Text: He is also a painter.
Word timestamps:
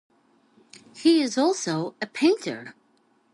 He 0.95 1.21
is 1.21 1.37
also 1.37 1.93
a 2.01 2.07
painter. 2.07 2.73